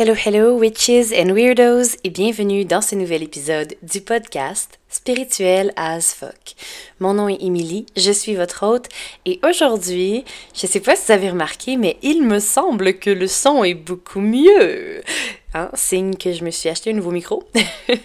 [0.00, 6.14] Hello, hello, witches and weirdos, et bienvenue dans ce nouvel épisode du podcast Spirituel as
[6.14, 6.54] fuck.
[7.00, 8.86] Mon nom est Emily, je suis votre hôte,
[9.26, 10.24] et aujourd'hui,
[10.54, 13.74] je sais pas si vous avez remarqué, mais il me semble que le son est
[13.74, 15.02] beaucoup mieux.
[15.54, 17.44] Hein, signe que je me suis acheté un nouveau micro.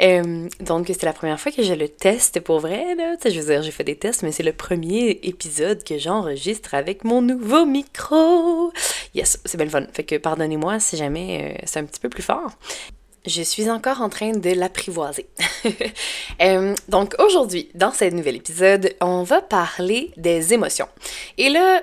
[0.00, 2.96] Euh, donc, c'est la première fois que je le teste pour vrai.
[3.24, 7.02] Je veux dire, j'ai fait des tests, mais c'est le premier épisode que j'enregistre avec
[7.02, 8.72] mon nouveau micro.
[9.16, 9.86] Yes, c'est belle fun.
[9.92, 12.52] Fait que pardonnez-moi si jamais euh, c'est un petit peu plus fort.
[13.26, 15.26] Je suis encore en train de l'apprivoiser.
[16.40, 20.86] Euh, donc aujourd'hui, dans ce nouvel épisode, on va parler des émotions.
[21.36, 21.82] Et là,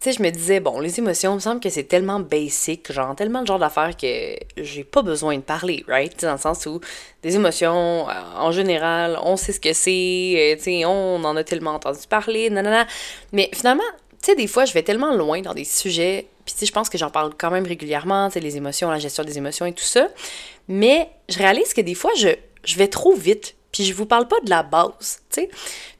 [0.00, 2.92] tu sais, je me disais, bon, les émotions, il me semble que c'est tellement basic,
[2.92, 6.22] genre tellement le genre d'affaires que j'ai pas besoin de parler, right?
[6.22, 6.80] dans le sens où
[7.22, 11.34] des émotions, euh, en général, on sait ce que c'est, euh, tu sais, on en
[11.34, 12.86] a tellement entendu parler, nanana.
[13.32, 13.82] Mais finalement,
[14.22, 16.72] tu sais, des fois, je vais tellement loin dans des sujets, puis tu sais, je
[16.72, 19.64] pense que j'en parle quand même régulièrement, tu sais, les émotions, la gestion des émotions
[19.64, 20.08] et tout ça.
[20.68, 22.28] Mais je réalise que des fois, je,
[22.64, 25.50] je vais trop vite, puis je vous parle pas de la base, tu sais.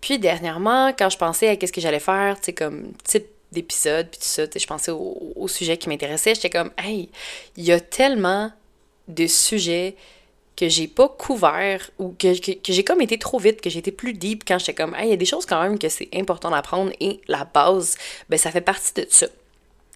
[0.03, 4.09] Puis dernièrement, quand je pensais à qu'est-ce que j'allais faire, tu sais, comme type d'épisodes,
[4.11, 7.09] puis tout ça, je pensais au, sujet qui m'intéressait, j'étais comme, hey,
[7.57, 8.51] il y a tellement
[9.09, 9.95] de sujets
[10.57, 13.93] que j'ai pas couvert ou que, que, j'ai comme été trop vite, que j'ai été
[13.93, 16.09] plus deep quand j'étais comme, hey, il y a des choses quand même que c'est
[16.15, 17.97] important d'apprendre et la base,
[18.29, 19.27] ben ça fait partie de ça.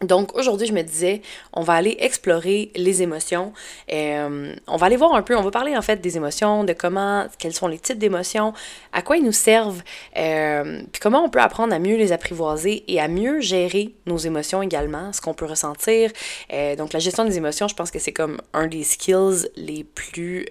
[0.03, 1.21] Donc aujourd'hui, je me disais,
[1.53, 3.53] on va aller explorer les émotions.
[3.93, 6.73] Euh, on va aller voir un peu, on va parler en fait des émotions, de
[6.73, 8.55] comment, quels sont les types d'émotions,
[8.93, 9.83] à quoi ils nous servent,
[10.17, 14.17] euh, puis comment on peut apprendre à mieux les apprivoiser et à mieux gérer nos
[14.17, 16.11] émotions également, ce qu'on peut ressentir.
[16.53, 19.85] Euh, donc la gestion des émotions, je pense que c'est comme un des skills les
[19.85, 20.47] plus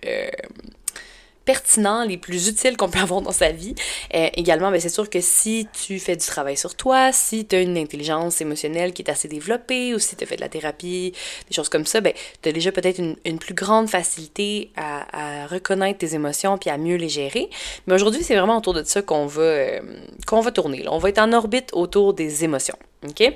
[1.49, 3.73] pertinents, les plus utiles qu'on peut avoir dans sa vie.
[4.13, 7.55] Euh, également, ben, c'est sûr que si tu fais du travail sur toi, si tu
[7.55, 10.49] as une intelligence émotionnelle qui est assez développée, ou si tu as fait de la
[10.49, 11.11] thérapie,
[11.49, 15.97] des choses comme ça, ben, tu as déjà peut-être une, plus grande facilité à, reconnaître
[15.97, 17.49] tes émotions puis à mieux les gérer.
[17.87, 19.79] Mais aujourd'hui, c'est vraiment autour de ça qu'on va, euh,
[20.27, 20.85] qu'on va tourner.
[20.87, 22.77] On va être en orbite autour des émotions.
[23.07, 23.33] OK?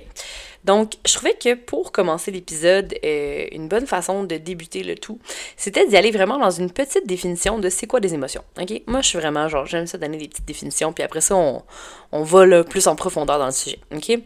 [0.65, 5.19] Donc, je trouvais que pour commencer l'épisode, euh, une bonne façon de débuter le tout,
[5.57, 8.43] c'était d'y aller vraiment dans une petite définition de c'est quoi des émotions.
[8.61, 8.81] OK?
[8.87, 11.63] Moi, je suis vraiment genre, j'aime ça donner des petites définitions, puis après ça, on,
[12.11, 13.79] on va là, plus en profondeur dans le sujet.
[13.93, 14.19] OK?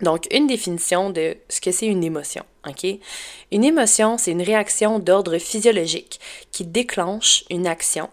[0.00, 2.44] Donc, une définition de ce que c'est une émotion.
[2.66, 2.86] OK?
[3.52, 6.20] Une émotion, c'est une réaction d'ordre physiologique
[6.52, 8.10] qui déclenche une action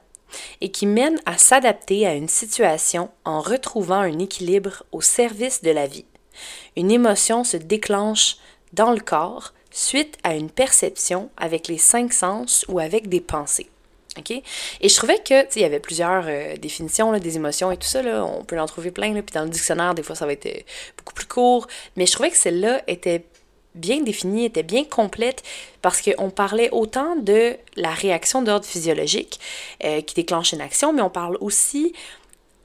[0.61, 5.71] et qui mène à s'adapter à une situation en retrouvant un équilibre au service de
[5.71, 6.05] la vie.
[6.75, 8.37] Une émotion se déclenche
[8.73, 13.69] dans le corps suite à une perception avec les cinq sens ou avec des pensées.
[14.81, 18.01] Et je trouvais que, il y avait plusieurs euh, définitions des émotions et tout ça,
[18.01, 20.45] là, on peut en trouver plein, puis dans le dictionnaire, des fois, ça va être
[20.45, 20.61] euh,
[20.97, 23.25] beaucoup plus court, mais je trouvais que celle-là était
[23.75, 25.41] bien définie, était bien complète,
[25.81, 29.39] parce qu'on parlait autant de la réaction d'ordre physiologique
[29.83, 31.93] euh, qui déclenche une action, mais on parle aussi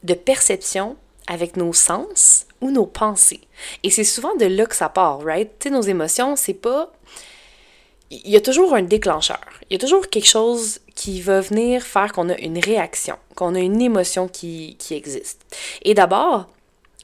[0.03, 0.97] de perception
[1.29, 3.43] avec nos sens ou nos pensées.
[3.83, 5.51] Et c'est souvent de là que ça part, right?
[5.61, 6.93] Tu nos émotions, c'est pas.
[8.11, 9.45] Il y a toujours un déclencheur.
[9.69, 13.55] Il y a toujours quelque chose qui va venir faire qu'on a une réaction, qu'on
[13.55, 15.41] a une émotion qui, qui existe.
[15.83, 16.47] Et d'abord,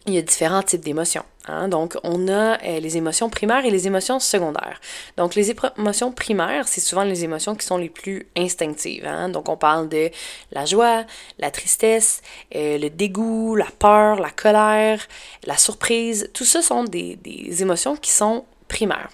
[0.06, 1.24] il y a différents types d'émotions.
[1.46, 1.68] Hein?
[1.68, 4.80] Donc, on a euh, les émotions primaires et les émotions secondaires.
[5.16, 9.06] Donc, les émotions primaires, c'est souvent les émotions qui sont les plus instinctives.
[9.06, 9.28] Hein?
[9.28, 10.10] Donc, on parle de
[10.52, 11.04] la joie,
[11.38, 12.22] la tristesse,
[12.54, 15.06] euh, le dégoût, la peur, la colère,
[15.44, 16.30] la surprise.
[16.32, 19.10] Tout ça sont des, des émotions qui sont primaires.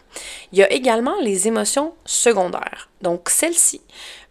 [0.52, 2.88] Il y a également les émotions secondaires.
[3.02, 3.80] Donc, celles-ci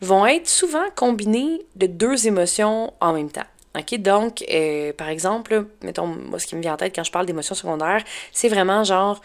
[0.01, 3.41] vont être souvent combinées de deux émotions en même temps.
[3.77, 3.95] OK?
[3.99, 7.25] Donc, euh, par exemple, mettons, moi, ce qui me vient en tête quand je parle
[7.25, 9.21] d'émotions secondaires, c'est vraiment genre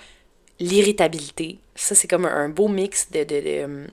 [0.61, 1.59] l'irritabilité.
[1.75, 3.87] Ça, c'est comme un beau mix de, de,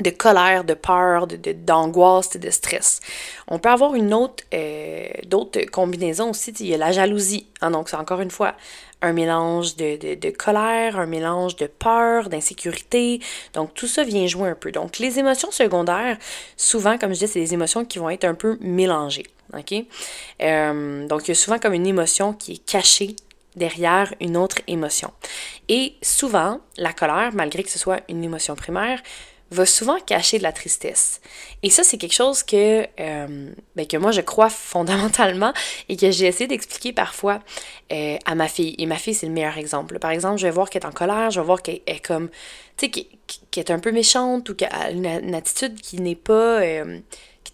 [0.00, 3.00] de, colère, de peur, de, d'angoisse et de stress.
[3.48, 6.50] On peut avoir une autre, euh, d'autres combinaisons aussi.
[6.60, 7.46] Il y a la jalousie.
[7.62, 8.54] Donc, c'est encore une fois
[9.00, 13.20] un mélange de, de, colère, un mélange de peur, d'insécurité.
[13.52, 14.72] Donc, tout ça vient jouer un peu.
[14.72, 16.18] Donc, les émotions secondaires,
[16.56, 19.26] souvent, comme je dis, c'est des émotions qui vont être un peu mélangées.
[19.58, 19.84] OK?
[20.42, 23.16] Euh, donc, il y a souvent comme une émotion qui est cachée
[23.56, 25.12] derrière une autre émotion.
[25.68, 29.00] Et souvent, la colère, malgré que ce soit une émotion primaire,
[29.50, 31.20] va souvent cacher de la tristesse.
[31.62, 35.52] Et ça, c'est quelque chose que, euh, ben, que moi, je crois fondamentalement
[35.88, 37.40] et que j'ai essayé d'expliquer parfois
[37.92, 38.74] euh, à ma fille.
[38.78, 39.98] Et ma fille, c'est le meilleur exemple.
[39.98, 42.28] Par exemple, je vais voir qu'elle est en colère, je vais voir qu'elle est comme,
[42.76, 46.60] tu sais, qu'elle est un peu méchante ou qu'elle a une, attitude qui n'est pas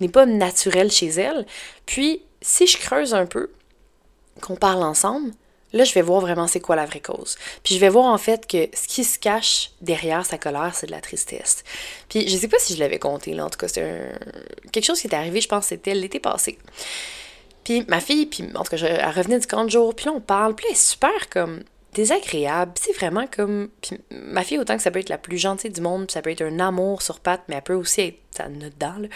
[0.01, 1.47] n'est pas naturel chez elle.
[1.87, 3.51] Puis, si je creuse un peu,
[4.41, 5.33] qu'on parle ensemble,
[5.73, 7.37] là, je vais voir vraiment c'est quoi la vraie cause.
[7.63, 10.87] Puis je vais voir en fait que ce qui se cache derrière sa colère, c'est
[10.87, 11.63] de la tristesse.
[12.09, 13.45] Puis je sais pas si je l'avais compté, là.
[13.47, 14.13] En tout cas, c'est
[14.73, 16.59] quelque chose qui est arrivé, je pense, c'était l'été passé.
[17.65, 20.13] Puis ma fille, puis en tout cas, elle revenait du camp de jour, puis là,
[20.13, 21.63] on parle, puis elle est super comme
[21.95, 22.73] désagréable.
[22.81, 23.69] C'est vraiment comme.
[23.83, 26.31] Puis ma fille, autant que ça peut être la plus gentille du monde, ça peut
[26.31, 28.19] être un amour sur patte, mais elle peut aussi être.
[28.49, 29.09] Ça.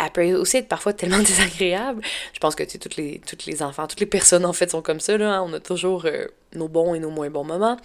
[0.00, 2.02] Elle peut aussi être parfois tellement désagréable.
[2.32, 5.14] Je pense que, tu toutes les, enfants, toutes les personnes, en fait, sont comme ça.
[5.14, 5.42] Hein.
[5.42, 7.76] On a toujours euh, nos bons et nos moins bons moments.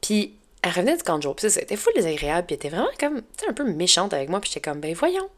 [0.00, 0.34] Puis
[0.66, 2.90] elle revenait du camp de jour, puis ça, c'était full désagréable, puis elle était vraiment
[2.98, 5.28] comme, un peu méchante avec moi, puis j'étais comme, ben voyons.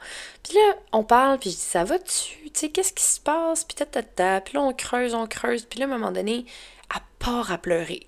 [0.42, 2.44] Puis là, on parle, puis je dis, ça va-tu?
[2.44, 3.64] Tu sais, qu'est-ce qui se passe?
[3.64, 6.46] Puis puis là, on creuse, on creuse, puis là, à un moment donné,
[6.94, 8.06] à part à pleurer.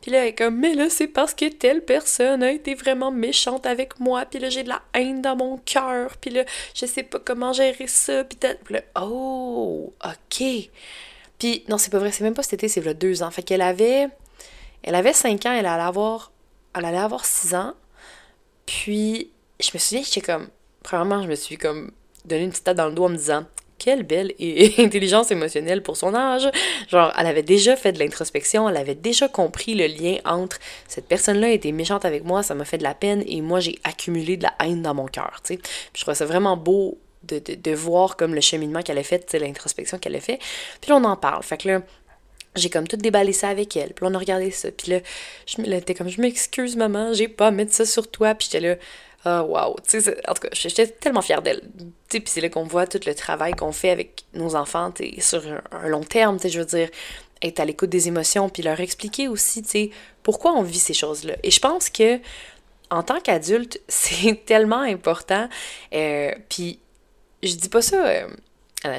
[0.00, 3.10] Puis là, elle est comme, mais là, c'est parce que telle personne a été vraiment
[3.10, 6.44] méchante avec moi, puis là, j'ai de la haine dans mon cœur, puis là,
[6.74, 8.38] je sais pas comment gérer ça, puis
[8.70, 10.44] là, oh, ok.
[11.38, 13.30] Puis, non, c'est pas vrai, c'est même pas cet été, c'est là deux ans.
[13.30, 14.08] Fait qu'elle avait,
[14.82, 16.32] elle avait cinq ans, elle allait avoir,
[16.74, 17.74] elle allait avoir six ans.
[18.66, 20.48] Puis, je me souviens, j'étais comme,
[20.82, 21.92] premièrement, je me suis comme
[22.24, 23.46] donné une petite tape dans le dos en me disant,
[23.80, 24.32] quelle belle
[24.78, 26.48] intelligence émotionnelle pour son âge.
[26.88, 31.06] Genre, elle avait déjà fait de l'introspection, elle avait déjà compris le lien entre cette
[31.06, 34.36] personne-là était méchante avec moi, ça m'a fait de la peine et moi j'ai accumulé
[34.36, 35.42] de la haine dans mon cœur.
[35.48, 39.98] Je trouvais ça vraiment beau de, de, voir comme le cheminement qu'elle a fait, l'introspection
[39.98, 40.38] qu'elle a fait.
[40.80, 41.42] Puis là, on en parle.
[41.42, 41.82] Fait que là,
[42.56, 43.92] j'ai comme tout déballé ça avec elle.
[43.92, 44.70] Puis là, on a regardé ça.
[44.72, 45.00] Puis là,
[45.46, 48.34] je me comme, je m'excuse, maman, j'ai pas à mettre ça sur toi.
[48.34, 48.76] Puis j'étais là,
[49.24, 49.76] ah, wow.
[49.86, 51.60] Tu en tout cas, j'étais tellement fière d'elle.
[52.08, 55.88] Puis c'est là qu'on voit tout le travail qu'on fait avec nos enfants, sur un,
[55.88, 56.88] long terme, je veux dire,
[57.42, 61.34] être à l'écoute des émotions, puis leur expliquer aussi, pourquoi on vit ces choses-là.
[61.42, 62.18] Et je pense que,
[62.90, 65.48] en tant qu'adulte, c'est tellement important.
[65.92, 66.78] Euh, puis,
[67.42, 68.06] je dis pas ça.
[68.06, 68.28] Euh,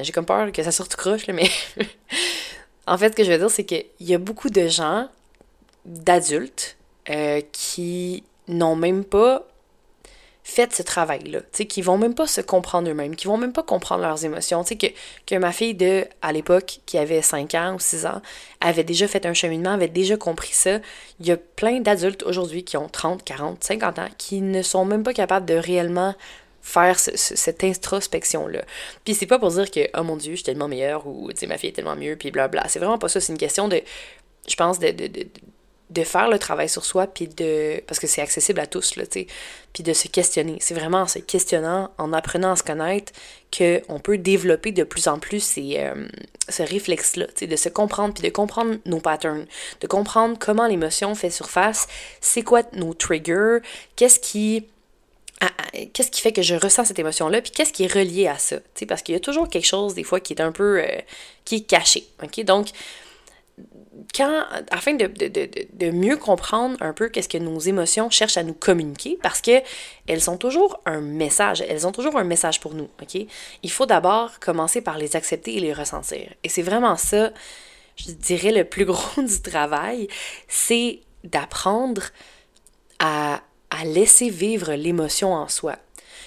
[0.02, 1.50] j'ai comme peur que ça sorte croche, là, mais.
[2.86, 5.08] en fait, ce que je veux dire, c'est qu'il y a beaucoup de gens,
[5.84, 6.76] d'adultes,
[7.08, 9.48] euh, qui n'ont même pas
[10.44, 13.62] faites ce travail-là, tu qui vont même pas se comprendre eux-mêmes, qui vont même pas
[13.62, 14.86] comprendre leurs émotions, tu sais, que,
[15.26, 18.20] que ma fille de, à l'époque, qui avait 5 ans ou 6 ans,
[18.60, 20.80] avait déjà fait un cheminement, avait déjà compris ça.
[21.20, 24.84] Il y a plein d'adultes aujourd'hui qui ont 30, 40, 50 ans, qui ne sont
[24.84, 26.14] même pas capables de réellement
[26.60, 28.62] faire cette introspection-là.
[29.04, 31.38] Puis c'est pas pour dire que, oh mon Dieu, je suis tellement meilleure ou, tu
[31.38, 32.64] sais, ma fille est tellement mieux, puis blabla.
[32.68, 33.80] C'est vraiment pas ça, c'est une question de,
[34.48, 35.26] je pense, de, de, de
[35.92, 37.82] de faire le travail sur soi, puis de.
[37.86, 39.26] Parce que c'est accessible à tous, là, tu sais.
[39.72, 40.56] Puis de se questionner.
[40.60, 43.12] C'est vraiment en se questionnant, en apprenant à se connaître,
[43.56, 46.06] qu'on peut développer de plus en plus ces, euh,
[46.48, 49.46] ce réflexe-là, tu sais, de se comprendre, puis de comprendre nos patterns,
[49.80, 51.88] de comprendre comment l'émotion fait surface,
[52.20, 53.58] c'est quoi nos triggers,
[53.96, 54.66] qu'est-ce qui.
[55.92, 58.58] Qu'est-ce qui fait que je ressens cette émotion-là, puis qu'est-ce qui est relié à ça,
[58.58, 60.80] tu sais, parce qu'il y a toujours quelque chose, des fois, qui est un peu,
[60.80, 60.86] euh,
[61.44, 62.44] qui est caché, ok?
[62.44, 62.68] Donc,
[64.14, 68.36] quand, afin de, de, de, de, mieux comprendre un peu qu'est-ce que nos émotions cherchent
[68.36, 69.62] à nous communiquer, parce que
[70.06, 73.26] elles sont toujours un message, elles ont toujours un message pour nous, ok?
[73.62, 76.32] Il faut d'abord commencer par les accepter et les ressentir.
[76.42, 77.30] Et c'est vraiment ça,
[77.96, 80.08] je dirais, le plus gros du travail,
[80.48, 82.02] c'est d'apprendre
[82.98, 83.40] à,
[83.70, 85.76] à, laisser vivre l'émotion en soi.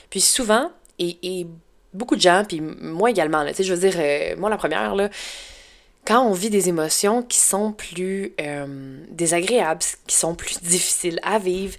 [0.10, 1.48] Puis souvent, et, et,
[1.94, 5.10] beaucoup de gens, puis moi également, là, je veux dire, euh, moi la première, là,
[6.06, 11.40] quand on vit des émotions qui sont plus euh, désagréables, qui sont plus difficiles à
[11.40, 11.76] vivre,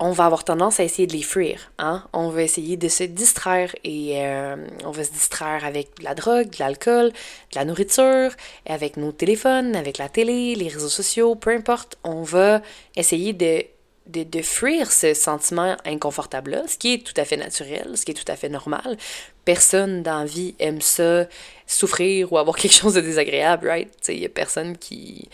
[0.00, 1.70] on va avoir tendance à essayer de les fuir.
[1.78, 2.04] Hein?
[2.12, 6.14] On va essayer de se distraire et euh, on va se distraire avec de la
[6.14, 8.32] drogue, de l'alcool, de la nourriture,
[8.66, 11.96] avec nos téléphones, avec la télé, les réseaux sociaux, peu importe.
[12.02, 12.60] On va
[12.96, 13.64] essayer de
[14.06, 18.12] de, de, fuir ce sentiment inconfortable-là, ce qui est tout à fait naturel, ce qui
[18.12, 18.96] est tout à fait normal.
[19.44, 21.26] Personne dans la vie aime ça,
[21.66, 23.92] souffrir ou avoir quelque chose de désagréable, right?
[24.08, 25.28] Il y a personne qui...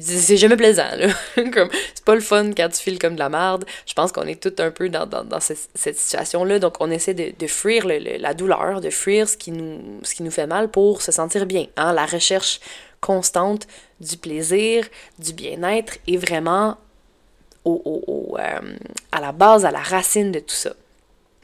[0.00, 1.08] C'est jamais plaisant, là.
[1.34, 3.66] c'est pas le fun quand tu files comme de la merde.
[3.84, 6.58] Je pense qu'on est tous un peu dans, dans, cette situation-là.
[6.58, 10.14] Donc, on essaie de, de fuir le, la douleur, de fuir ce qui, nous, ce
[10.14, 11.66] qui nous fait mal pour se sentir bien.
[11.76, 11.92] Hein?
[11.92, 12.60] La recherche
[13.04, 13.66] constante
[14.00, 16.78] du plaisir, du bien-être est vraiment
[17.64, 18.76] au, euh,
[19.12, 20.72] à la base, à la racine de tout ça.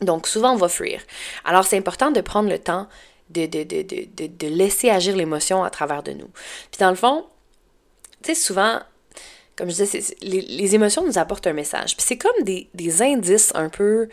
[0.01, 1.03] Donc souvent, on va fuir.
[1.45, 2.89] Alors c'est important de prendre le temps
[3.31, 6.29] de, de, de, de, de laisser agir l'émotion à travers de nous.
[6.71, 7.27] Puis dans le fond,
[8.23, 8.81] tu sais, souvent,
[9.57, 11.97] comme je disais, les, les, émotions nous apportent un message.
[11.97, 14.09] Puis c'est comme des, des, indices un peu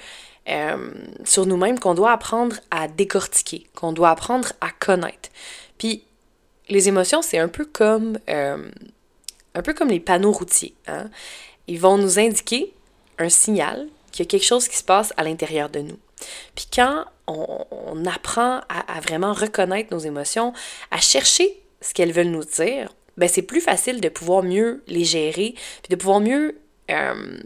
[0.50, 0.92] euh,
[1.24, 5.30] sur nous-mêmes qu'on doit apprendre à décortiquer, qu'on doit apprendre à connaître.
[5.78, 6.04] Puis
[6.70, 8.20] les émotions, c'est un peu comme...
[8.30, 8.70] Euh,
[9.56, 10.76] un peu comme les panneaux routiers.
[10.86, 11.10] Hein?
[11.68, 12.74] Ils vont nous indiquer
[13.18, 15.98] un signal qu'il y a quelque chose qui se passe à l'intérieur de nous.
[16.56, 20.54] Puis quand on, apprend à, vraiment reconnaître nos émotions,
[20.92, 25.04] à chercher ce qu'elles veulent nous dire, ben c'est plus facile de pouvoir mieux les
[25.04, 26.58] gérer, puis de pouvoir mieux,
[26.90, 27.38] euh,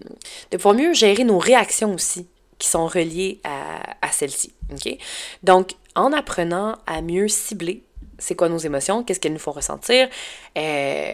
[0.51, 2.27] de pouvoir mieux gérer nos réactions aussi
[2.59, 4.53] qui sont reliées à, à celles-ci.
[4.71, 4.97] OK?
[5.41, 7.83] Donc, en apprenant à mieux cibler
[8.21, 10.07] c'est quoi nos émotions, qu'est-ce qu'elles nous font ressentir,
[10.57, 11.11] euh,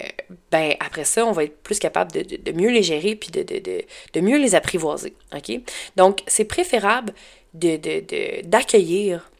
[0.51, 3.43] ben après ça, on va être plus capable de, de, mieux les gérer puis de,
[3.43, 5.13] de, mieux les apprivoiser.
[5.35, 5.59] OK?
[5.95, 7.13] Donc, c'est préférable
[7.53, 9.31] d'accueillir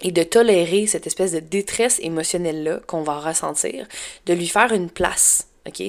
[0.00, 3.86] et de tolérer cette espèce de détresse émotionnelle-là qu'on va ressentir,
[4.26, 5.48] de lui faire une place.
[5.66, 5.82] OK?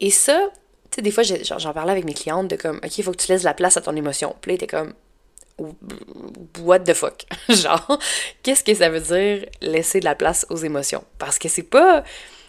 [0.00, 0.48] Et ça,
[0.90, 3.16] tu sais, des fois, j'en parlais avec mes clientes de comme, OK, il faut que
[3.16, 4.36] tu laisses la place à ton émotion.
[4.40, 4.94] Puis là, comme,
[6.60, 7.24] what the fuck?
[7.48, 7.98] genre,
[8.42, 11.04] qu'est-ce que ça veut dire laisser de la place aux émotions?
[11.18, 12.04] Parce que c'est pas.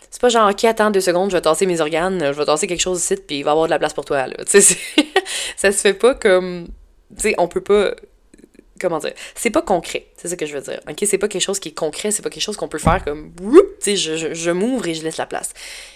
[0.09, 2.67] C'est pas genre, ok, attends deux secondes, je vais tasser mes organes, je vais tasser
[2.67, 4.35] quelque chose ici, puis il va y avoir de la place pour toi, là.
[4.45, 6.67] Ça se fait pas comme.
[7.15, 7.95] Tu sais, on peut pas.
[8.79, 9.13] Comment dire?
[9.33, 10.79] C'est pas concret, c'est ça que je veux dire.
[10.87, 13.03] Ok, c'est pas quelque chose qui est concret, c'est pas quelque chose qu'on peut faire
[13.03, 13.33] comme.
[13.35, 15.53] Tu sais, je, je, je m'ouvre et je laisse la place.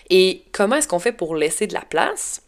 [0.09, 2.41] Et comment est-ce qu'on fait pour laisser de la place?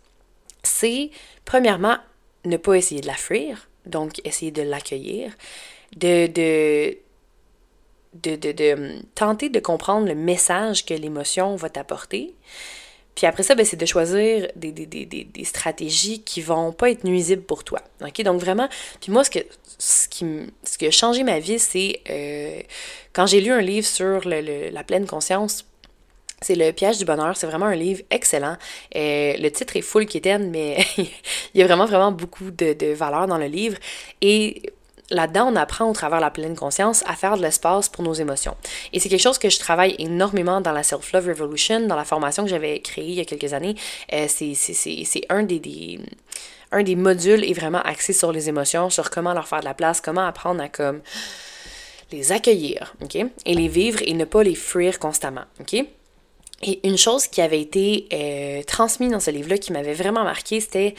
[0.64, 1.12] C'est,
[1.46, 1.98] premièrement,
[2.46, 5.34] ne pas essayer de la fuir donc essayer de l'accueillir,
[5.96, 6.98] de, de,
[8.14, 12.34] de, hum, tenter de comprendre le message que l'émotion va t'apporter.
[13.16, 17.42] Puis après ça, ben, c'est de choisir des, des, stratégies qui vont pas être nuisibles
[17.42, 17.82] pour toi.
[18.02, 18.22] OK?
[18.22, 18.70] Donc vraiment,
[19.02, 19.40] puis moi, ce, que,
[19.78, 20.26] ce, qui,
[20.64, 22.62] ce qui a changé ma vie, c'est euh,
[23.12, 25.66] quand j'ai lu un livre sur la pleine conscience,
[26.42, 27.36] c'est Le piège du bonheur.
[27.36, 28.58] C'est vraiment un livre excellent.
[28.96, 31.08] Euh, le titre est full kitten, mais il
[31.56, 33.78] y a vraiment, vraiment beaucoup de, de valeur dans le livre.
[34.22, 34.62] Et
[35.10, 38.56] là-dedans, on apprend au travers la pleine conscience à faire de l'espace pour nos émotions.
[38.94, 42.44] Et c'est quelque chose que je travaille énormément dans la Self-Love Revolution, dans la formation
[42.44, 43.76] que j'avais créée il y a quelques années.
[44.14, 46.00] Euh, c'est un des, des,
[46.72, 49.74] un des modules est vraiment axé sur les émotions, sur comment leur faire de la
[49.74, 51.02] place, comment apprendre à comme
[52.12, 53.16] les accueillir, OK?
[53.16, 55.86] Et les vivre et ne pas les fuir constamment, OK?
[56.62, 60.60] Et une chose qui avait été euh, transmise dans ce livre-là qui m'avait vraiment marqué,
[60.60, 60.96] c'était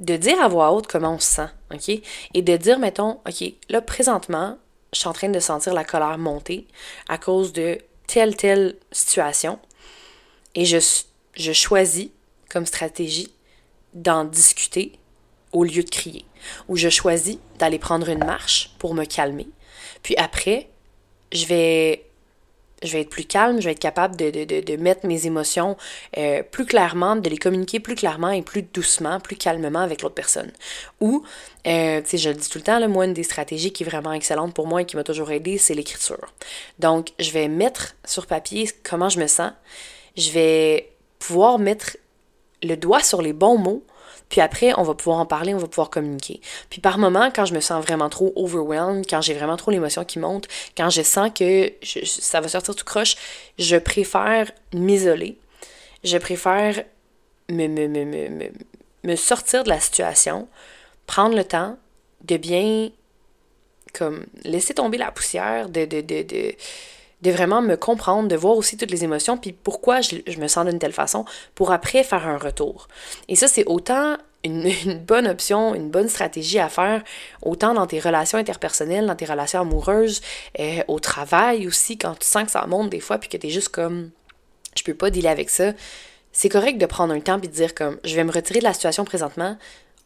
[0.00, 1.88] de dire à voix haute comment on se sent, OK?
[2.34, 4.58] Et de dire, mettons, OK, là, présentement,
[4.92, 6.66] je suis en train de sentir la colère monter
[7.08, 9.58] à cause de telle, telle situation.
[10.54, 10.78] Et je,
[11.34, 12.08] je choisis
[12.48, 13.32] comme stratégie
[13.94, 14.92] d'en discuter
[15.52, 16.24] au lieu de crier.
[16.68, 19.48] Ou je choisis d'aller prendre une marche pour me calmer.
[20.02, 20.68] Puis après,
[21.32, 22.07] je vais
[22.82, 25.76] je vais être plus calme, je vais être capable de, mettre mes émotions
[26.16, 30.14] euh, plus clairement, de les communiquer plus clairement et plus doucement, plus calmement avec l'autre
[30.14, 30.52] personne.
[31.00, 31.24] Ou,
[31.66, 33.82] euh, tu sais, je le dis tout le temps, là, moi, une des stratégies qui
[33.82, 36.32] est vraiment excellente pour moi et qui m'a toujours aidé, c'est l'écriture.
[36.78, 39.52] Donc, je vais mettre sur papier comment je me sens.
[40.16, 41.96] Je vais pouvoir mettre
[42.62, 43.84] le doigt sur les bons mots
[44.28, 46.40] puis après, on va pouvoir en parler, on va pouvoir communiquer.
[46.70, 50.04] Puis par moment, quand je me sens vraiment trop overwhelmed, quand j'ai vraiment trop l'émotion
[50.04, 51.72] qui monte, quand je sens que
[52.04, 53.16] ça va sortir tout croche,
[53.58, 55.38] je préfère m'isoler.
[56.04, 56.82] Je préfère
[57.48, 57.66] me,
[59.04, 60.48] me, sortir de la situation,
[61.06, 61.78] prendre le temps
[62.24, 62.90] de bien
[63.94, 66.54] comme laisser tomber la poussière, de, de, de, de
[67.22, 70.64] de vraiment me comprendre, de voir aussi toutes les émotions, puis pourquoi je, me sens
[70.66, 72.88] d'une telle façon, pour après faire un retour.
[73.28, 74.70] Et ça, c'est autant une,
[75.00, 77.02] bonne option, une bonne stratégie à faire,
[77.42, 80.20] autant dans tes relations interpersonnelles, dans tes relations amoureuses,
[80.60, 83.48] euh, au travail aussi, quand tu sens que ça monte des fois, puis que tu
[83.48, 84.10] es juste comme,
[84.76, 85.72] je peux pas dealer avec ça.
[86.30, 88.64] C'est correct de prendre un temps puis de dire comme, je vais me retirer de
[88.64, 89.58] la situation présentement,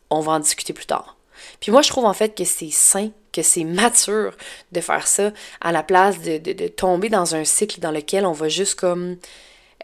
[0.08, 1.16] on va en discuter plus tard.
[1.60, 4.36] Puis moi, je trouve en fait que c'est sain que c'est mature
[4.72, 8.32] de faire ça à la place de, de, tomber dans un cycle dans lequel on
[8.32, 9.16] va juste comme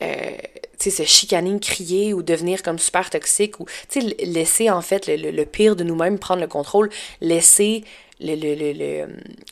[0.03, 0.31] euh,
[0.79, 4.83] tu sais, se chicaner, crier ou devenir comme super toxique ou tu sais, laisser en
[4.83, 7.85] fait le, le, pire de nous-mêmes prendre le contrôle, laisser
[8.21, 9.09] le, le, le,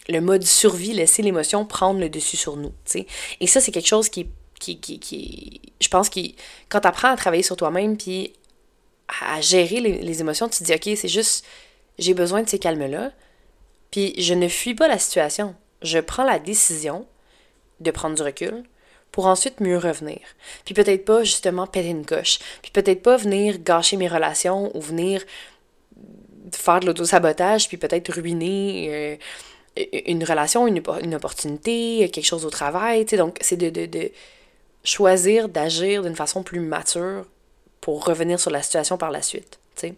[0.09, 2.73] le, mode survie, laisser l'émotion prendre le dessus sur nous.
[2.85, 3.07] tu sais.
[3.41, 4.29] Et ça, c'est quelque chose qui,
[4.61, 6.37] qui, qui, qui je pense, qui,
[6.69, 8.33] quand tu apprends à travailler sur toi-même puis
[9.23, 11.45] à gérer les, les émotions, tu te dis, OK, c'est juste,
[11.99, 13.13] j'ai besoin de ces calmes-là
[13.91, 15.55] puis je ne fuis pas la situation.
[15.83, 17.07] Je prends la décision
[17.81, 18.65] de prendre du recul
[19.13, 20.21] pour ensuite mieux revenir.
[20.65, 22.39] Puis peut-être pas justement péter une coche.
[22.63, 25.25] Puis peut-être pas venir gâcher mes relations ou venir
[26.53, 29.17] faire de l'autosabotage puis peut-être ruiner euh,
[30.07, 33.07] une relation, une, opportunité, quelque chose au travail.
[33.09, 33.17] sais.
[33.17, 34.11] Donc c'est de,
[34.85, 37.25] choisir d'agir d'une façon plus mature
[37.81, 39.59] pour revenir sur la situation par la suite.
[39.75, 39.95] sais.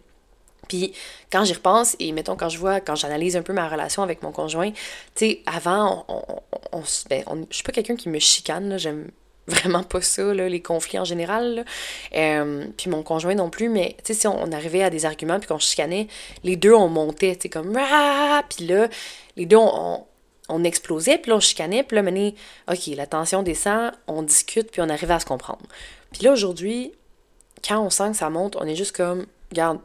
[0.69, 0.93] Puis
[1.29, 4.23] quand j'y repense, et mettons quand je vois, quand j'analyse un peu ma relation avec
[4.23, 4.77] mon conjoint, tu
[5.15, 6.23] sais, avant, on,
[6.71, 9.09] on, ben, je suis pas quelqu'un qui me chicane, j'aime
[9.47, 11.65] vraiment pas ça, là, les conflits en général.
[12.15, 15.39] Euh, puis mon conjoint non plus, mais tu sais, si on, arrivait à des arguments
[15.39, 16.07] puis qu'on chicanait,
[16.43, 18.43] les deux on montait, tu sais, comme ah!
[18.49, 18.87] Puis là,
[19.35, 20.05] les deux on,
[20.49, 22.35] on, explosait, puis là on chicanait, puis là, mené,
[22.71, 25.65] ok, la tension descend, on discute, puis on arrive à se comprendre.
[26.11, 26.93] Puis là, aujourd'hui,
[27.67, 29.79] quand on sent que ça monte, on est juste comme, regarde,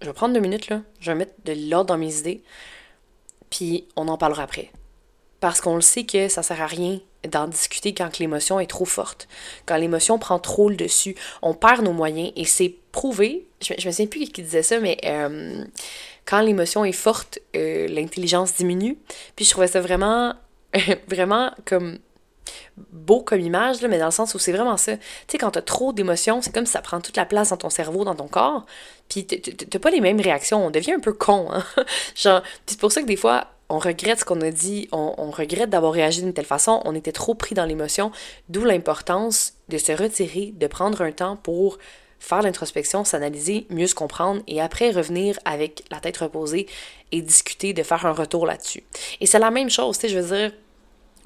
[0.00, 2.42] je vais prendre deux minutes, là, je vais mettre de l'ordre dans mes idées,
[3.50, 4.70] puis on en parlera après.
[5.40, 8.84] Parce qu'on le sait que ça sert à rien d'en discuter quand l'émotion est trop
[8.84, 9.28] forte.
[9.66, 13.46] Quand l'émotion prend trop le dessus, on perd nos moyens et c'est prouvé.
[13.62, 15.64] Je, je me souviens plus qui disait ça, mais euh,
[16.24, 18.98] quand l'émotion est forte, euh, l'intelligence diminue.
[19.36, 20.34] Puis je trouvais ça vraiment,
[21.08, 21.98] vraiment comme
[22.92, 24.96] beau comme image, là, mais dans le sens où c'est vraiment ça.
[24.96, 27.56] Tu sais, quand t'as trop d'émotions, c'est comme si ça prend toute la place dans
[27.56, 28.66] ton cerveau, dans ton corps,
[29.08, 30.64] puis t'as pas les mêmes réactions.
[30.64, 31.64] On devient un peu con, hein?
[32.14, 35.70] Genre, c'est pour ça que des fois, on regrette ce qu'on a dit, on, regrette
[35.70, 38.10] d'avoir réagi d'une telle façon, on était trop pris dans l'émotion,
[38.48, 41.78] d'où l'importance de se retirer, de prendre un temps pour
[42.18, 46.66] faire l'introspection, s'analyser, mieux se comprendre et après revenir avec la tête reposée
[47.12, 48.82] et discuter, de faire un retour là-dessus.
[49.20, 50.52] Et c'est la même chose, tu sais, je veux dire,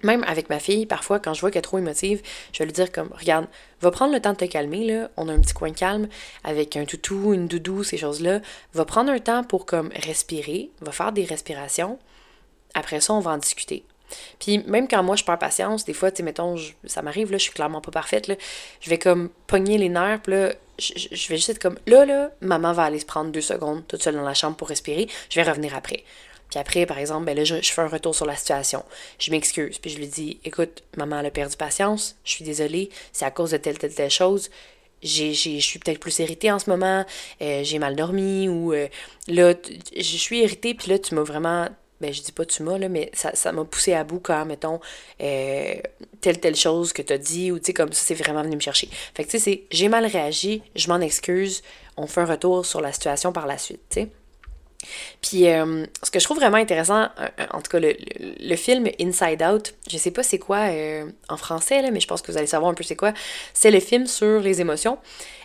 [0.05, 2.73] même avec ma fille, parfois, quand je vois qu'elle est trop émotive, je vais lui
[2.73, 3.47] dire comme, regarde,
[3.81, 5.11] va prendre le temps de te calmer, là.
[5.17, 6.09] On a un petit coin calme
[6.45, 8.41] avec un toutou, une doudou, ces choses-là.
[8.75, 11.99] Va prendre un temps pour comme respirer, va faire des respirations.
[12.75, 13.85] Après ça, on va en discuter.
[14.39, 17.39] Puis même quand moi je perds patience, des fois, tu sais, mettons, ça m'arrive, là,
[17.39, 18.37] je suis clairement pas parfaite, là,
[18.81, 22.31] je vais comme pogner les nerfs, là, je, je, vais juste être comme, là, là,
[22.41, 25.41] maman va aller se prendre deux secondes toute seule dans la chambre pour respirer, je
[25.41, 26.05] vais revenir après.
[26.55, 28.85] Puis après, par exemple, ben là, je, fais un retour sur la situation.
[29.19, 32.91] Je m'excuse, puis je lui dis, écoute, maman, elle a perdu patience, je suis désolée,
[33.13, 34.51] c'est à cause de telle, telle, telle chose,
[35.03, 37.05] je suis peut-être plus irritée en ce moment,
[37.43, 38.87] euh, j'ai mal dormi, ou euh,
[39.27, 39.55] là,
[39.97, 41.67] je suis irritée, puis là, tu m'as vraiment
[42.01, 44.79] ben je dis pas tu m'as, là, mais ça m'a poussé à bout quand, mettons,
[45.23, 45.75] euh,
[46.21, 48.61] telle, telle chose que t'as dit, ou tu sais, comme ça, c'est vraiment venu me
[48.61, 48.89] chercher.
[49.15, 51.63] Fait que tu sais, c'est j'ai mal réagi, je m'en excuse,
[51.97, 54.09] on fait un retour sur la situation par la suite, tu sais.
[55.21, 59.43] Puis, euh, ce que je trouve vraiment intéressant, euh, en tout cas, le, film Inside
[59.43, 60.69] Out, je sais pas c'est quoi
[61.29, 63.13] en français, là, mais je pense que vous allez savoir un peu c'est quoi.
[63.53, 64.99] C'est le film sur les émotions.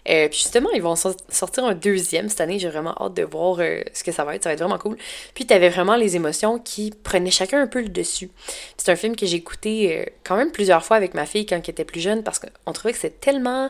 [0.07, 2.59] Euh, puis justement, ils vont sortir un deuxième cette année.
[2.59, 4.43] J'ai vraiment hâte de voir euh, ce que ça va être.
[4.43, 4.97] Ça va être vraiment cool.
[5.33, 8.29] Puis t'avais vraiment les émotions qui prenaient chacun un peu le dessus.
[8.77, 11.55] C'est un film que j'ai écouté euh, quand même plusieurs fois avec ma fille quand
[11.55, 13.69] elle était plus jeune parce qu'on trouvait que c'est tellement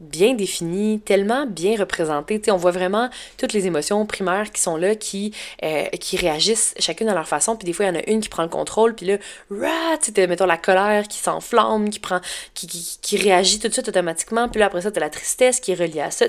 [0.00, 2.40] bien défini, tellement bien représenté.
[2.44, 5.32] sais, on voit vraiment toutes les émotions primaires qui sont là, qui,
[5.62, 7.56] euh, qui réagissent chacune à leur façon.
[7.56, 9.18] Puis des fois, il y en a une qui prend le contrôle, puis là,
[10.00, 12.20] sais, mettons la colère qui s'enflamme, qui prend,
[12.54, 14.48] qui, réagit tout de suite automatiquement.
[14.48, 16.26] Puis là, après ça, t'as la tristesse qui est reliée à ça.